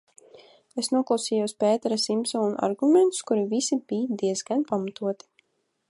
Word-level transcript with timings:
Es 0.83 0.87
noklausījos 0.95 1.53
Pētera 1.63 1.99
Simsona 2.05 2.65
argumentus, 2.69 3.21
kuri 3.33 3.47
visi 3.53 3.81
bija 3.93 4.21
diezgan 4.25 4.67
pamatoti. 4.73 5.31